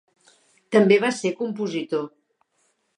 També 0.77 0.97
va 1.05 1.13
ser 1.19 1.33
compositor. 1.43 2.13